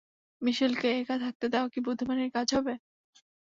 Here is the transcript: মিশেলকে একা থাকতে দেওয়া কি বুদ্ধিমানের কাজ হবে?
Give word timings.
মিশেলকে 0.41 0.87
একা 0.95 1.15
থাকতে 1.23 1.45
দেওয়া 1.53 1.67
কি 1.73 1.79
বুদ্ধিমানের 1.85 2.29
কাজ 2.35 2.47
হবে? 2.57 2.73